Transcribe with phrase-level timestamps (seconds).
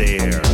[0.00, 0.49] there.